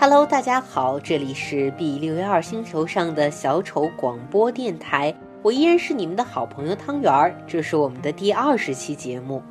[0.00, 5.12] Hello，大家好，这里是 B 六幺二星球上的小丑广播电台，
[5.42, 9.42] 我依然是你们的好朋友汤圆儿，这是我们的第二十期节目。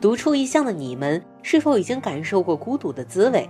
[0.00, 3.46] 独处异乡的你们，是否已经感受过孤独的滋味？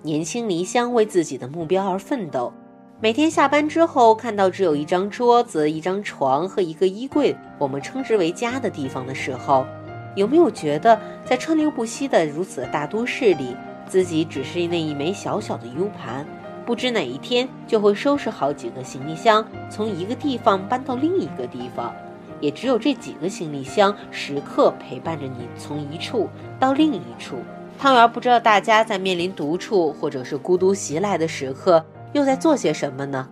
[0.00, 2.50] 年轻离乡，为自己的目标而奋斗。
[2.98, 9.66] 每天下班之后，看到只有一张桌子、一张床和一个衣柜，我们称之为家的地方的时候，
[10.16, 13.54] 有没有觉得，在川流不息的如此大都市里，
[13.88, 16.26] 自己只是那一枚小小的 U 盘，
[16.66, 21.92] 不知哪一天就会收拾好几个行李箱，从一个地方搬到另一个地方？
[22.40, 26.28] 也只有这几个行李箱，时刻陪伴着你从一处
[26.60, 27.36] 到另一处。
[27.78, 33.28] 汤圆不知道大家在面临独处或者是孤独袭来的时刻，又在做些什么呢？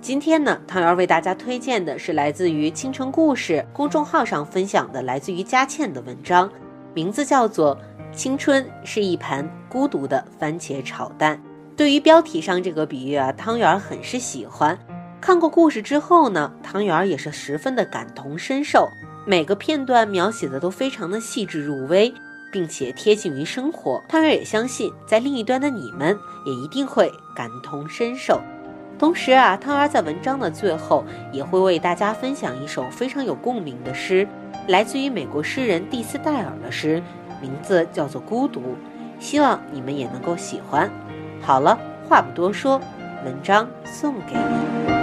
[0.00, 6.50] 今天呢，汤圆为大家推荐的是来自于青城故事公众号上分享的来自于佳倩的文章，
[6.94, 7.76] 名字叫做
[8.14, 11.36] 《青春是一盘孤独的番茄炒蛋》。
[11.76, 14.78] 对于标题上这个比喻啊，汤圆儿很是喜欢。
[15.20, 18.86] 看过故事之后呢，汤圆儿也是十分的感同身受，
[19.24, 22.12] 每个片段描写的都非常的细致入微。
[22.52, 28.38] 并且贴近于生活，汤圆儿也相信，在另一端的你们也一定会感同身受。
[28.98, 34.28] 同时啊，汤圆儿在文章的最后也会为大家分享一首非常有共鸣的诗，
[34.68, 37.02] 来自于美国诗人蒂斯戴尔的诗，
[37.42, 38.60] 名字叫做《孤独》，
[39.18, 40.88] 希望你们也能够喜欢。
[41.42, 41.76] 好了，
[42.08, 42.80] 话不多说，
[43.24, 45.01] 文章送给你。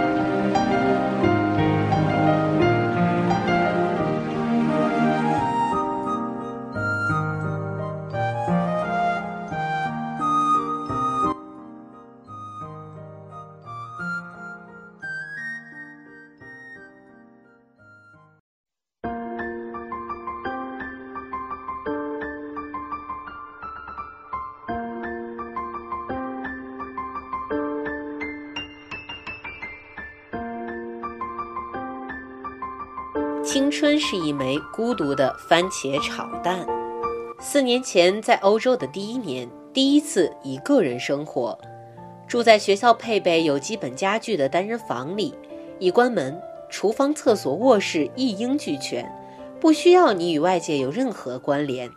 [33.52, 36.64] 青春是一枚孤独的番茄炒蛋。
[37.40, 41.58] 四年前，在欧洲的第一年，第一次一个人生活，
[42.28, 45.34] 住在学校配备有基本家具的单人房里。
[45.80, 46.40] 一关门，
[46.70, 49.12] 厨房、厕所、卧室一应俱全，
[49.60, 51.90] 不需要你与外界有任何关联，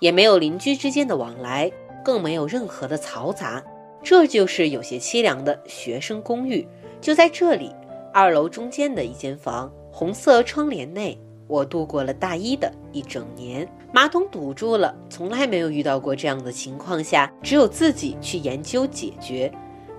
[0.00, 1.70] 也没有邻居之间的往来，
[2.04, 3.62] 更没有任何的嘈杂。
[4.02, 6.66] 这就是有些凄凉的学生公寓。
[7.00, 7.72] 就在这里，
[8.12, 9.72] 二楼中间的一间房。
[9.98, 13.66] 红色窗帘内，我度过了大一的一整年。
[13.94, 19.50] 马桶堵住了，从来没有遇到过这样的情况下，只有自己去研究解决。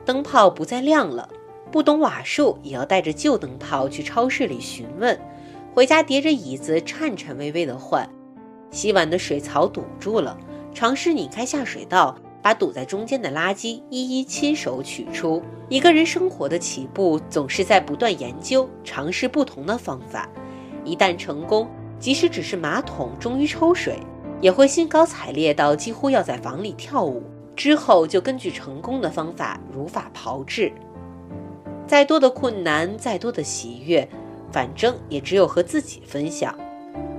[0.06, 1.28] 灯泡不再亮了，
[1.72, 5.20] 不懂瓦数也要带着旧灯泡去超市里询问。
[5.74, 8.08] 回家叠着椅子颤颤巍巍地换。
[8.70, 10.38] 洗碗的水槽堵住了，
[10.76, 12.16] 尝试拧开下水道。
[12.48, 15.44] 把堵在中间的垃圾一一亲手取出。
[15.68, 20.30] 一个人生活的起步，总是在不断研究、尝试不同的方法。
[20.86, 21.68] 一旦成功，
[22.00, 24.00] 即使只是马桶终于抽水，
[24.40, 27.22] 也会兴高采烈到几乎要在房里跳舞。
[27.54, 30.72] 之后就根据成功的方法如法炮制。
[31.86, 34.08] 再多的困难，再多的喜悦，
[34.54, 36.58] 反正也只有和自己分享。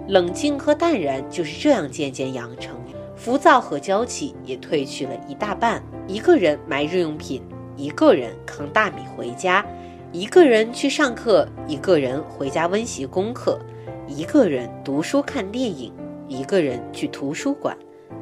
[0.07, 2.79] 冷静和淡然就是这样渐渐养成。
[3.19, 5.83] 浮躁和娇气也褪去了一大半。
[6.07, 7.43] 一个人买日用品，
[7.77, 9.67] 一个人扛大米回家，
[10.13, 13.59] 一个人去上课，一个人回家温习功课，
[14.07, 15.93] 一个人读书看电影，
[16.29, 17.77] 一个人去图书馆，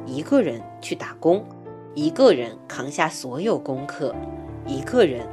[0.05, 1.45] 一个人去打工，
[1.93, 4.13] 一个人扛下所有功课，
[4.65, 5.25] 一个人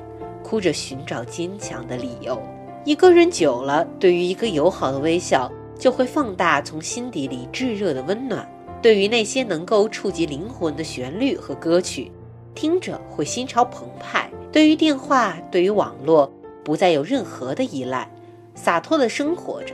[0.44, 2.41] 哭着寻找坚强的理由。
[2.84, 8.46] 一个人久了，对于一个友好的微笑，就会放大从心底里炙热的温暖。
[8.84, 12.12] 对于那些能够触及灵魂的旋律和歌曲，
[12.54, 16.31] 听着会心潮澎湃；对于电话，对于网络，
[16.62, 18.06] 不再有任何的依赖，
[18.54, 19.72] 洒脱的生活着；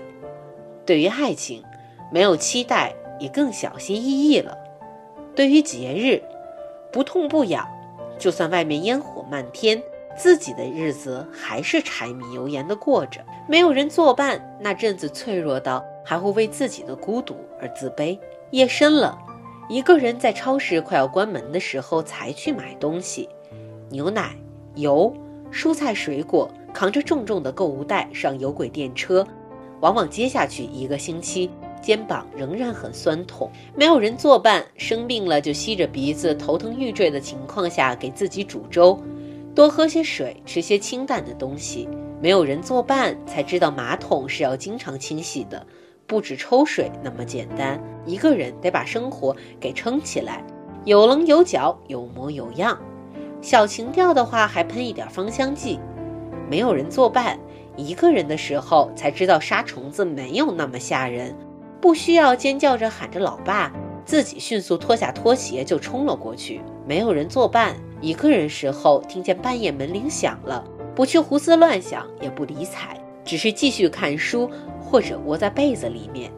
[0.87, 1.61] 对于爱情，
[2.13, 4.57] 没有期待，也更小心翼翼了；
[5.35, 6.23] 对于节日，
[6.93, 7.67] 不痛不痒，
[8.17, 9.83] 就算外面烟火漫天，
[10.17, 13.21] 自己的日子还是柴米油盐的过着。
[13.49, 18.17] 没有人作伴，那阵子脆弱到还会为自己的孤独而自卑。
[18.53, 19.17] 夜深了，
[19.69, 23.29] 一个人在超市快要关门的时候才去买东西，
[23.91, 24.37] 牛奶、
[24.75, 25.15] 油、
[25.53, 29.25] 蔬菜、水果，扛着重重的购物袋上有轨电车，
[29.79, 31.49] 往往接下去一个星期，
[31.81, 33.49] 肩膀仍然很酸痛。
[33.77, 39.01] 没有人作伴，生病了就吸着鼻子头疼欲坠的情况下给自己煮粥，
[39.55, 41.89] 多喝些水，吃些清淡的东西。
[42.21, 45.65] 没有人作伴，才知道马桶是要经常清洗的。
[46.11, 50.43] 不止抽水那么简单，一个人得把生活给撑起来，
[50.85, 52.77] 有棱有角，有模有样。
[53.41, 55.79] 小情调的话还喷一点芳香剂。
[56.51, 57.39] 没有人作伴，
[57.77, 61.33] 一个人的时候才知道杀虫子没有那么吓人，
[61.81, 63.73] 不需要尖叫着喊着老爸，
[64.05, 66.61] 自己迅速脱下拖鞋就冲了过去。
[66.89, 74.51] 没有人作伴，一个人时候听见半夜门铃响了，不去胡思乱想，也不理睬，只是继续看书
[74.91, 76.33] 或者窝在被子里面。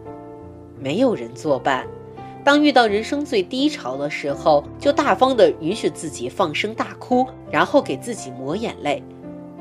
[0.79, 1.87] 没有人作伴。
[2.45, 9.03] 当遇到人生最低潮的时候，就大方的允许自己放声大哭，然后给自己抹眼泪。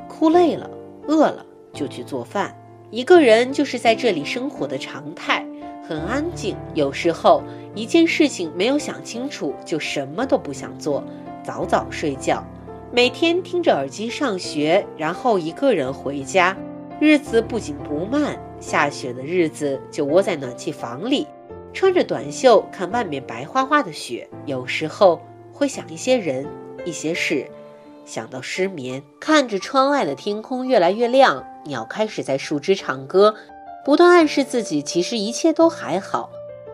[0.10, 0.70] 哭累了、
[1.08, 2.56] 饿了就去做饭。
[2.90, 5.46] 一个人就是在这里生活的常态，
[5.88, 6.58] 很安静。
[6.74, 7.44] 有时候
[7.76, 11.04] 一件事情没有想清楚，就什么都不想做，
[11.44, 12.44] 早早睡觉。
[12.92, 16.58] 每天听着耳机上学，然后一个人回家。
[17.00, 21.28] 日子不紧不慢，下雪的日子就窝在暖气房里。
[21.74, 25.22] 穿着短袖看外面白花花的雪，有时候
[25.52, 26.46] 会想一些人、
[26.86, 27.46] 一些事，
[28.06, 29.02] 想到失眠。
[29.20, 33.36] 看着窗外的天空越来越亮，鸟开始在树枝唱歌，
[33.86, 36.30] 不断暗示自己其实一切都还好。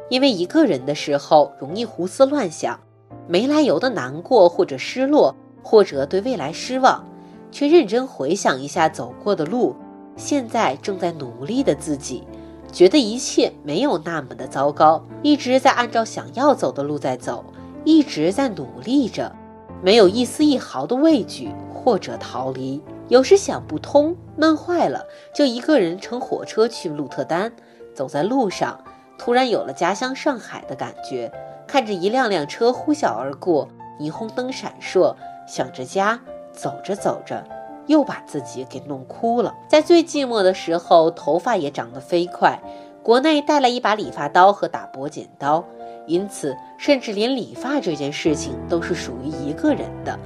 [0.10, 2.80] 因为一个人的时候容易胡思乱想，
[3.28, 7.06] 没来由的难过或者失落，或者对未来失望，
[7.51, 9.75] 却认真回想一下走过的路，
[10.18, 12.28] 现在正在努力的自己。
[12.69, 17.46] 觉得一切没有那么的糟糕，一直在按照想要走的路在走，
[17.86, 19.34] 一直在努力着，
[19.81, 22.84] 没有一丝一毫的畏惧或者逃离。
[23.08, 27.54] 有时想不通，闷坏了，就一个人乘火车去鹿特丹。
[27.96, 28.84] 走在路上，
[29.18, 31.31] 突然有了家乡上海的感觉。
[31.66, 33.69] 看着一辆辆车呼啸而过，
[34.00, 35.16] 霓虹灯闪烁，
[35.48, 36.19] 想着家，
[36.52, 37.44] 走着走着。
[37.88, 39.56] 又把自己给弄哭了。
[39.68, 42.62] 在最寂寞的时候，头发也长得飞快。
[43.01, 45.63] 国内带了一把理发刀和打薄剪刀，
[46.06, 50.19] 因此甚至连理发这件事情都是属于一个人的。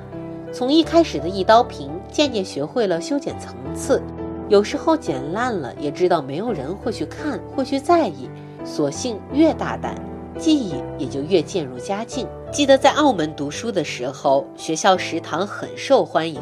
[0.51, 4.01] 从一开始的一刀平，渐渐学会了修剪层次。
[4.49, 8.29] 有时候剪烂了，也知道没有人会去看，会去在意。
[8.65, 9.95] 索性越大胆，
[10.37, 12.27] 技艺也就越渐入佳境。
[12.51, 16.41] 记得在澳门读书的时候，学校食堂很受欢迎。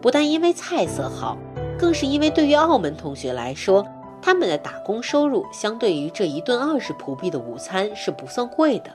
[0.00, 1.36] 不但因为菜色好，
[1.78, 3.86] 更是因为对于澳门同学来说，
[4.22, 8.90] 他们的打工收入相对于这一顿二十葡币的午餐是不算贵的。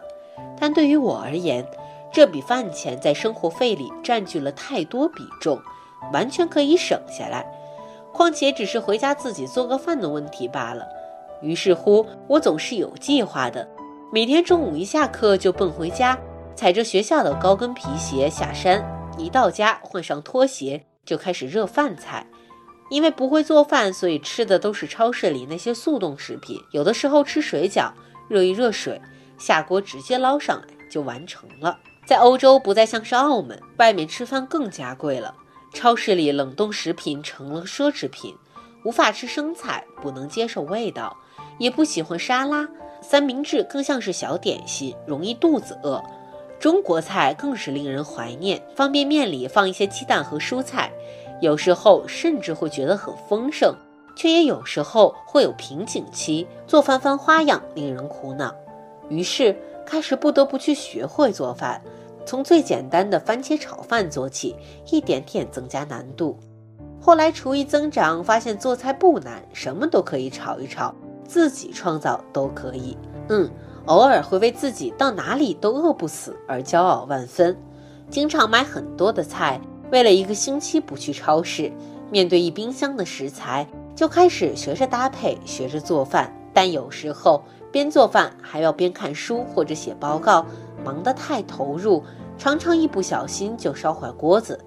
[0.59, 1.65] 但对于我而言，
[2.11, 5.59] 这笔饭钱在生活费里占据了太多比重，
[6.13, 7.45] 完全可以省下来。
[8.13, 10.87] 况且只是回家自己做个饭的问题罢了。
[11.41, 13.67] 于是乎，我总是有计划的，
[14.11, 16.17] 每天中午一下课就奔回家，
[16.55, 18.83] 踩着学校的高跟皮鞋下山，
[19.17, 20.83] 一到家换上拖鞋。
[21.05, 22.25] 就开始热饭菜，
[22.89, 26.59] 因为不会做饭，所以吃的都是超市里那些速冻食品。
[26.71, 27.91] 有的时候吃水饺，
[28.27, 29.01] 热一热水，
[29.37, 31.79] 下锅直接捞上来就完成了。
[32.05, 35.33] 在欧洲不再像是澳门，外面吃饭更加贵了，
[35.73, 38.35] 超市里冷冻食品成了奢侈品。
[38.83, 41.17] 无法吃生菜，不能接受味道，
[41.57, 42.69] 也不喜欢沙拉，
[43.01, 46.03] 三明治更像是小点心，容易肚子饿。
[46.59, 50.91] 中国菜更是令人怀念，方便面里放一些鸡蛋和蔬菜，
[51.41, 53.75] 有时候甚至会觉得很丰盛，
[54.15, 58.55] 却也有时候会有瓶颈期，做饭翻花样，令人苦恼。
[59.09, 61.79] 于是开始不得不去学会做饭，
[62.25, 64.55] 从最简单的番茄炒饭做起，
[64.89, 66.39] 一点点增加难度。
[66.99, 70.95] 后来厨艺增长，发现做菜不难，什么都可以炒一炒，
[71.27, 72.97] 自己创造都可以。
[73.29, 73.47] 嗯。
[73.85, 77.55] 偶尔会为自己到哪里都饿不死而骄傲万分，
[78.09, 79.61] 经常买很多的菜，
[79.91, 81.71] 为了一个星期不去超市，
[82.09, 86.33] 面对一冰箱的食材，就开始学着搭配，学着做饭。
[86.51, 90.45] 但有时候边做饭还要边看书或者写报告，
[90.83, 92.01] 忙得太投入，
[92.39, 94.59] 常常一不小心就烧坏锅子。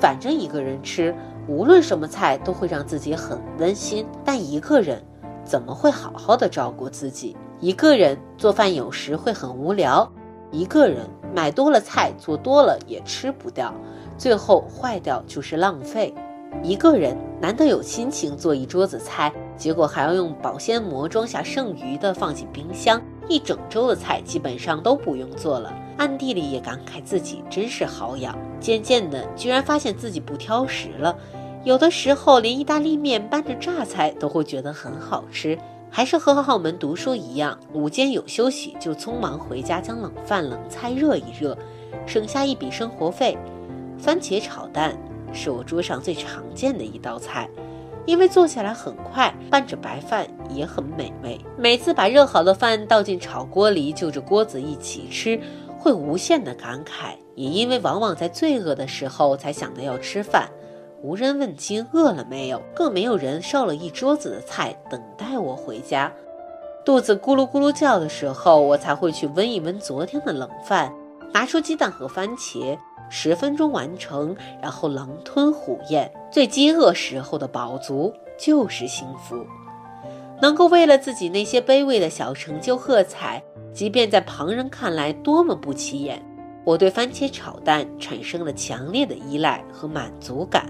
[0.00, 1.14] 反正一个人吃，
[1.46, 5.00] 无论什么菜都会让自己很温馨，但一个人
[5.44, 7.36] 怎么会好好的照顾自己？
[7.62, 10.10] 一个人做饭有时会很无聊，
[10.50, 13.72] 一个人买多了菜做多了也吃不掉，
[14.18, 16.12] 最后坏掉就是浪费。
[16.64, 25.72] 一个人难得有心情做一桌子菜，结果还要用保鲜膜装下剩余的放进冰箱，一整周的菜基本上都不用做了。
[25.98, 28.36] 暗地里也感慨自己真是好养。
[28.58, 31.16] 渐渐的，居然发现自己不挑食了，
[31.62, 35.56] 有的时候连意大利面拌着榨菜都会觉得很好吃。
[35.94, 41.56] 还是和澳门读书一样，午间有休息就匆忙回家将冷饭冷菜热一热，
[42.06, 43.36] 省下一笔生活费。
[43.98, 44.96] 番茄炒蛋
[45.34, 47.46] 是我桌上最常见的一道菜，
[48.06, 51.38] 因为做起来很快，拌着白饭也很美味。
[51.58, 55.38] 每次把热好的饭倒进炒锅里，就着锅子一起吃，
[55.78, 60.48] 会无限的感慨，也因为往往在最饿的时候才想到要吃饭，
[61.02, 66.12] 无人问津饿了没有，更没有人烧了一桌子的菜等待我回家。
[66.84, 70.92] 肚子咕噜咕噜叫的时候，我才会去温一温昨天的冷饭，
[71.32, 72.78] 拿出鸡蛋和番茄，
[73.10, 76.12] 十分钟完成，然后狼吞虎咽。
[76.30, 79.44] 最饥饿时候的饱足就是幸福。
[80.40, 83.42] 能够为了自己那些卑微的小成就喝彩。
[83.72, 86.22] 即便在旁人看来多么不起眼，
[86.62, 90.66] 我对番茄炒蛋产生了强烈的依赖和满足感。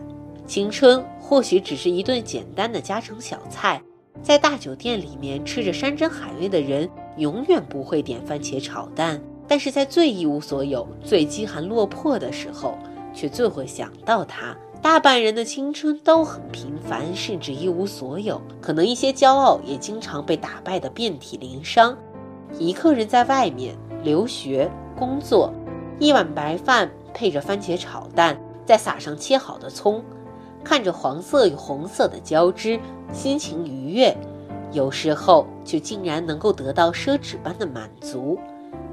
[0.47, 3.81] 青春或许只是一顿简单的家常小菜，
[4.23, 12.77] 在大酒店里面吃着山珍海味的人永远不会点番茄炒蛋，但是在最一无所有、最饥寒落魄的时候，
[13.15, 14.57] 却最会想到它。
[14.83, 21.97] 大半人的青春都很平凡，甚至一无所有，可能一些骄傲也经常被打败得遍体鳞伤。
[22.59, 24.69] 一个人在外面留学
[24.99, 25.53] 工作，
[26.01, 30.03] 一碗白饭配着番茄炒蛋，再撒上切好的葱，
[30.65, 32.79] 看着黄色与红色的交织，
[33.13, 34.17] 心情愉悦。
[34.73, 38.39] 有时候就竟然能够得到奢侈般的满足。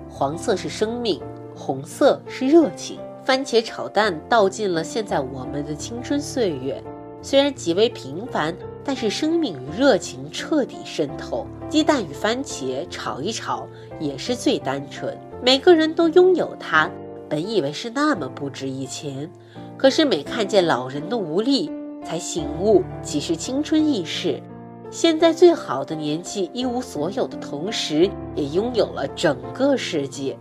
[0.09, 1.21] 黄色是生命，
[1.55, 2.99] 红色是热情。
[3.23, 6.83] 番茄炒蛋道尽了现在我们的青春岁月，
[7.21, 8.55] 虽然极为平凡。
[8.81, 13.67] 但是生命与热情彻底渗透，鸡蛋与番茄炒一炒
[13.99, 15.15] 也是最单纯。
[15.43, 16.89] 每个人都拥有它，
[17.27, 19.29] 本以为是那么不值一钱，
[19.79, 21.71] 可是每看见老人的无力，
[22.03, 24.43] 才醒悟几是青春易逝。
[24.91, 30.37] 现在最好的年纪一无所有的同时，也拥有了整个世界。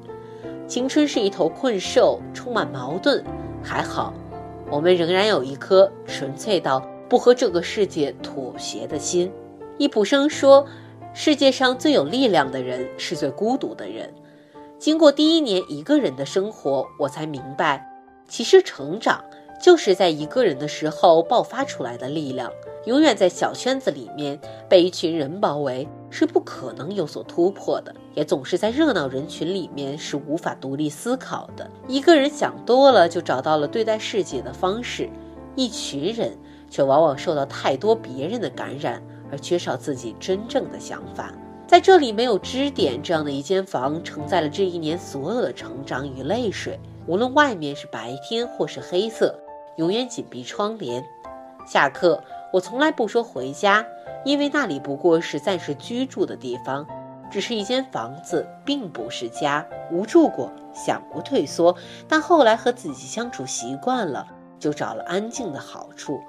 [0.66, 3.24] 青春是一头困兽，充满矛盾。
[3.62, 4.12] 还好，
[4.72, 6.82] 我们仍然有一颗纯粹到。
[7.08, 9.32] 不和这个世界妥协的心。
[9.78, 10.66] 易卜生说
[11.14, 14.12] ：“世界上最有力量的人是最孤独的人。”
[14.78, 17.82] 经过第一年一个人的生活，我才明白，
[18.28, 19.24] 其实成长
[19.60, 22.52] 就是在一个人的时候爆发出来的力量。
[22.84, 24.38] 永远在小圈子里面
[24.68, 31.70] 被一群人包围，是不可能有所突破的；也总是在热闹人群里面是无法独立思考的。
[31.86, 35.08] 一个人想多了，就找到了对待世界的方式；
[35.54, 36.36] 一群人。
[36.70, 41.32] 却往往受到太多别人的感染，而缺少自己真正的想法。
[41.66, 46.78] 在这里，没有支点这样的一间房，承载了这一年所有的成长与泪水。
[47.06, 49.34] 无论外面是白天或是黑色，
[49.78, 51.04] 永远紧闭窗帘。
[51.64, 52.20] 下课，
[52.52, 53.86] 我从来不说回家，
[54.24, 56.84] 因为那里不过是暂时居住的地方，
[57.30, 59.64] 只是一间房子，并不是家。
[59.92, 61.76] 无助过，想过退缩，
[62.08, 64.26] 但后来和自己相处习惯了，
[64.58, 66.20] 就找了安静的好处。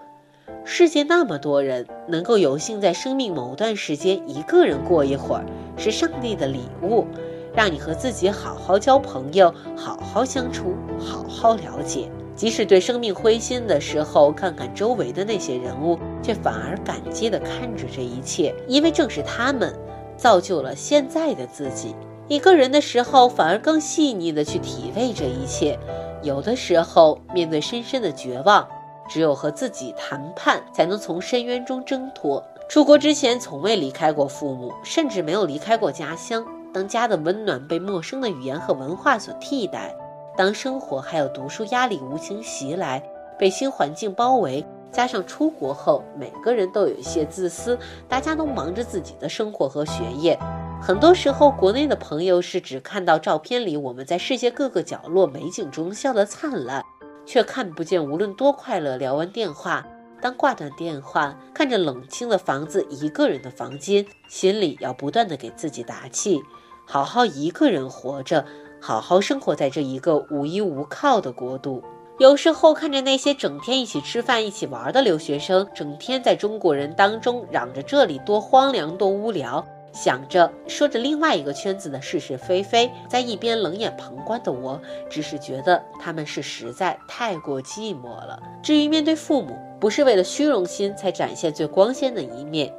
[0.63, 7.07] 世界那么多人，能够有幸在生命某段时间一个人过一会儿，是上帝的礼物，
[7.55, 12.11] 让你和自己好好交朋友，好好相处，好好了解。
[12.39, 19.77] 即使对生命灰心的时候，看看周围的那些人物，却反而感激地看着这一切，因为正是他们，
[20.15, 21.93] 造就了现在的自己。
[22.29, 25.77] 一个人的时候，反而更细腻地去体味这一切。
[26.23, 28.65] 有的时候，面对深深的绝望。
[29.09, 32.41] 只有和自己谈判，才能从深渊中挣脱。
[32.69, 36.45] 出国之前，从未离开过父母，甚至没有离开过家乡。
[36.73, 39.93] 当家的温暖被陌生的语言和文化所替代，
[40.39, 43.03] 当生活还有读书压力无情袭来，
[43.37, 47.77] 被新环境包围，加上出国后，每个人都有一些自私，
[48.07, 50.39] 大家都忙着自己的生活和学业。
[50.81, 56.85] 很多时候，国内的朋友是只看到照片里我们在世界各个角落美景中笑得灿烂。
[57.25, 59.85] 却看不见，无论多快乐，聊完电话，
[60.21, 66.41] 当挂断电话，看着冷清的房子，一个人的房间，心里要不断的给自己打气，
[66.87, 68.45] 好好一个人活着，
[68.81, 71.83] 好好生活在这一个无依无靠的国度。
[72.17, 79.65] 有时候看着那些整天一起吃饭、一起玩的留学生，整天在中国人当中嚷着这里多荒凉、多无聊。
[79.91, 88.39] 想着说着另外一个圈子的是是非非，在一边冷眼旁观的我，只是觉得他们是实在太过寂寞了。
[88.61, 92.71] 至于面对父母，不是为了虚荣心才展现最光鲜的一面，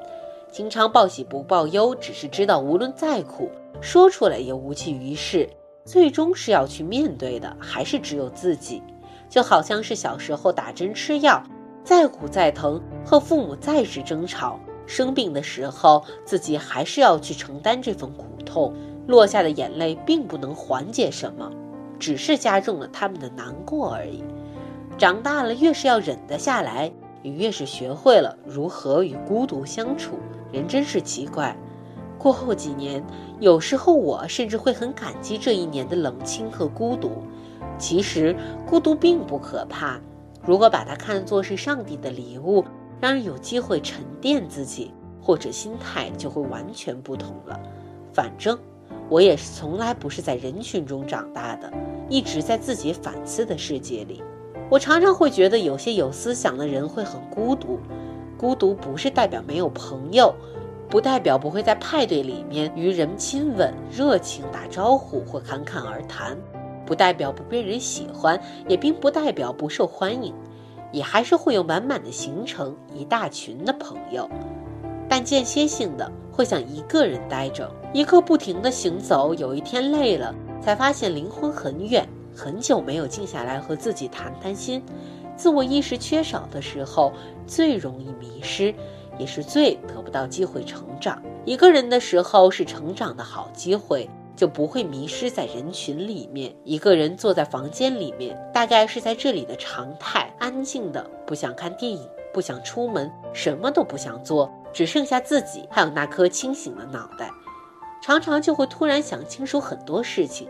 [0.52, 5.48] 经常报喜不报忧，只是知道无论再苦，说出来也无济于事，
[5.84, 8.82] 最终是要去面对的，还是只有自己。
[9.28, 11.42] 就好像是小时候打针吃药，
[11.84, 14.58] 再苦再疼，和父母再是争吵。
[14.86, 18.74] 生病的时候，自己还是要去承担这份苦痛，
[19.06, 21.48] 落下的眼泪并不能缓解什么，
[21.98, 24.24] 只是加重了他们的难过而已。
[24.98, 30.18] 长大了，越是要忍得下来，也越是学会了如何与孤独相处。
[30.52, 31.56] 人真是奇怪，
[32.20, 33.02] 过后几年，
[33.40, 37.10] 有时候我甚至会很感激这一年的冷清和孤独。
[37.78, 38.36] 其实，
[38.68, 39.98] 孤独并不可怕，
[40.44, 42.62] 如果把它看作是上帝的礼物，
[43.00, 47.58] 让人有机会沉淀自己，或者心态就会完全不同了。
[48.12, 48.58] 反正，
[49.08, 51.72] 我也是从来不是在人群中长大的，
[52.10, 54.22] 一直在自己反思的世界里。
[54.68, 57.78] 我常常会觉得，有些有思想的人会很孤独。
[58.36, 60.34] 孤独不是代表没有朋友。
[60.90, 66.36] 不代表不会在派对里面与人亲吻、热情打招呼或侃侃而谈，
[66.84, 70.34] 不代表不被人喜欢，也并不代表不受欢迎，
[70.90, 74.28] 也还是会有满满的行程、一大群的朋友。
[75.08, 82.04] 但间歇性的会想一个人待着，一刻不停的行走，有一天累了，才发现灵魂很远，
[82.34, 84.82] 很久没有静下来和自己谈谈心。
[85.36, 87.12] 自我意识缺少的时候，
[87.46, 88.74] 最容易迷失。
[89.20, 91.22] 也是最得不到机会成长。
[91.44, 96.54] 一个人的时候是成长的好机会，就不会迷失在人群里面。
[96.64, 107.30] 一个人坐在房间里面，大概是在这里的常态，安静的，不想看电影，不想出门，什么都不想做，只剩下自己，还有那颗清醒的脑袋。
[108.02, 110.48] 常常就会突然想清楚很多事情。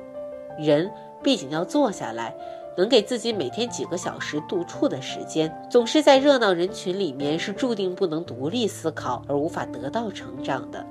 [0.57, 0.89] 人
[1.23, 2.33] 毕竟要坐下来。
[2.81, 10.83] 能给自己每天几个小时独处的时间，总是在热闹人群里面，是注定不能独立思考而无法得到成长的。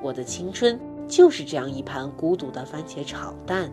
[0.00, 3.70] 我的青春就是这样一盘孤独的番茄炒蛋。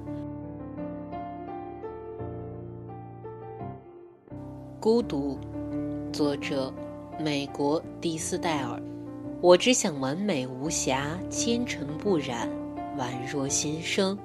[4.81, 5.39] 孤独，
[6.11, 6.73] 作者：
[7.17, 8.77] 美国蒂斯戴尔。
[9.39, 12.49] 我只想完美无瑕，纤尘不染，
[12.97, 14.17] 宛若新生。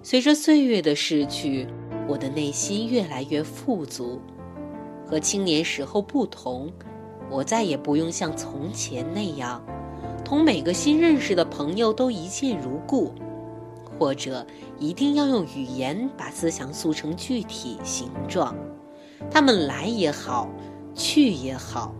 [0.00, 1.66] 随着岁月的逝去。
[2.08, 4.20] 我的内心越来越富足，
[5.04, 6.70] 和青年时候不同，
[7.30, 9.60] 我再也不用像从前那样，
[10.24, 13.12] 同每个新认识的朋友都一见如故，
[13.98, 14.46] 或者
[14.78, 18.54] 一定要用语言把思想塑成具体形状。
[19.30, 20.48] 他们来也好，
[20.94, 21.94] 去也好，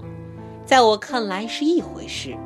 [0.64, 2.36] 在我看来是一回事。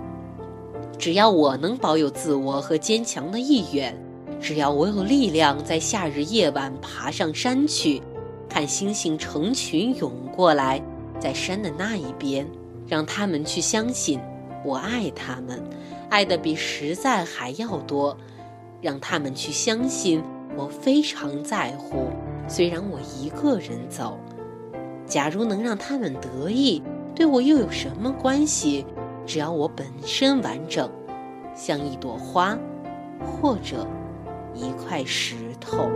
[0.99, 3.94] 只要我能保有自我和坚强的意愿。
[4.40, 8.03] 只要我有力量，在夏日夜晚爬上山去，
[8.48, 10.83] 看星星成群涌过来，
[11.18, 12.46] 在山的那一边，
[12.88, 14.18] 让他们去相信
[14.64, 15.62] 我爱他们，
[16.09, 18.16] 爱的比实在还要多，
[18.81, 20.22] 让他们去相信
[20.57, 22.07] 我非常在乎，
[22.48, 24.18] 虽然我一个人走。
[25.07, 26.83] 假如能让他们得意，
[27.14, 28.87] 对我又有什么关系？
[29.26, 30.90] 只要我本身完整，
[31.55, 32.59] 像一朵花，
[33.20, 33.87] 或者。
[34.54, 35.90] 一块石头。